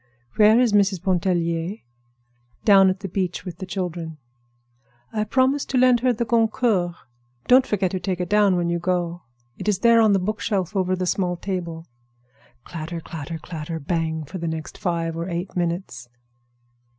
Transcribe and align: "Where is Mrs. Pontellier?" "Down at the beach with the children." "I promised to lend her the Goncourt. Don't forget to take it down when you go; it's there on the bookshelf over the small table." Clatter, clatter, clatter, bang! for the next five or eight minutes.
"Where 0.37 0.59
is 0.59 0.73
Mrs. 0.73 1.03
Pontellier?" 1.03 1.77
"Down 2.65 2.89
at 2.89 3.01
the 3.01 3.07
beach 3.07 3.45
with 3.45 3.59
the 3.59 3.67
children." 3.67 4.17
"I 5.13 5.23
promised 5.25 5.69
to 5.69 5.77
lend 5.77 5.99
her 5.99 6.11
the 6.11 6.25
Goncourt. 6.25 6.95
Don't 7.45 7.67
forget 7.67 7.91
to 7.91 7.99
take 7.99 8.19
it 8.19 8.27
down 8.27 8.55
when 8.55 8.67
you 8.67 8.79
go; 8.79 9.21
it's 9.59 9.77
there 9.77 10.01
on 10.01 10.13
the 10.13 10.17
bookshelf 10.19 10.75
over 10.75 10.95
the 10.95 11.05
small 11.05 11.37
table." 11.37 11.85
Clatter, 12.63 12.99
clatter, 12.99 13.37
clatter, 13.37 13.79
bang! 13.79 14.23
for 14.23 14.39
the 14.39 14.47
next 14.47 14.75
five 14.79 15.15
or 15.15 15.29
eight 15.29 15.55
minutes. 15.55 16.09